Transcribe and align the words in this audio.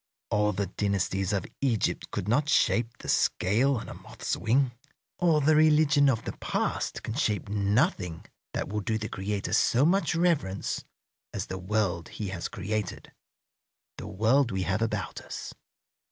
All 0.31 0.51
the 0.51 0.65
dynasties 0.65 1.31
of 1.31 1.45
Egypt 1.61 2.09
could 2.09 2.27
not 2.27 2.49
shape 2.49 2.97
the 2.97 3.07
scale 3.07 3.75
on 3.77 3.87
a 3.87 3.93
moth's 3.93 4.35
wing. 4.35 4.71
All 5.19 5.39
the 5.41 5.55
religion 5.55 6.09
of 6.09 6.23
the 6.25 6.31
past 6.37 7.03
can 7.03 7.13
shape 7.13 7.47
nothing 7.49 8.25
that 8.55 8.67
will 8.67 8.81
do 8.81 8.97
the 8.97 9.09
Creator 9.09 9.53
so 9.53 9.85
much 9.85 10.15
reverence 10.15 10.83
as 11.35 11.45
the 11.45 11.59
world 11.59 12.09
He 12.09 12.29
has 12.29 12.47
created, 12.47 13.11
the 13.99 14.07
world 14.07 14.49
we 14.49 14.63
have 14.63 14.81
about 14.81 15.21
us. 15.21 15.53